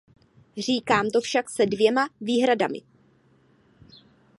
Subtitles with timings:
[0.57, 2.81] Říkám to však se dvěma výhradami.